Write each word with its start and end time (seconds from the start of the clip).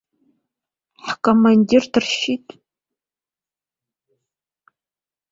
Ҳкомандир 1.07 1.83
дыршьит! 1.91 2.47